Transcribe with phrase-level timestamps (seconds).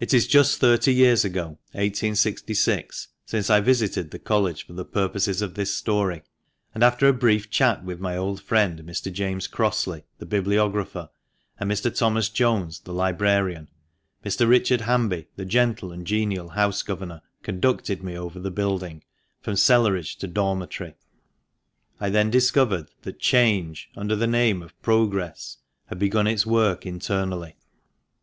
[0.00, 5.40] It is just thirty years ago— 1866— since I visited the College for the purposes
[5.40, 6.22] of this story,
[6.74, 9.10] and, after a brief chat with my old friend, Mr.
[9.10, 11.08] James Crossley, the bibliographer,
[11.58, 11.96] and Mr.
[11.96, 13.70] Thomas Jones, the librarian,
[14.22, 14.46] Mr.
[14.46, 19.04] Richard Hanby, the gentle and genial house governor, conducted me over the building,
[19.40, 20.96] from cellerage to dormitory.
[21.98, 27.56] I then discovered that "change," under the name of" Progress." had begun its work internally.